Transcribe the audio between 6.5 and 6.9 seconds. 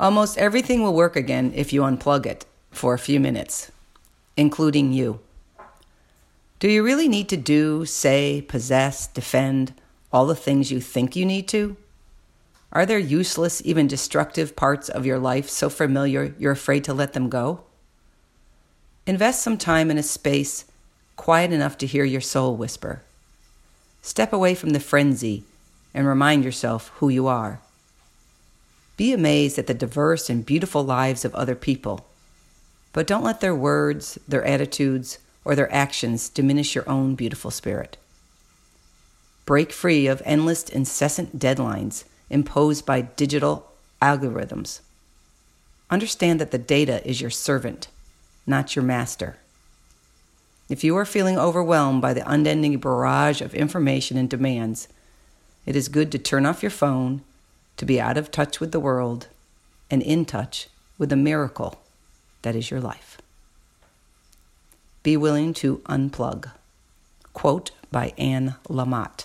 Do you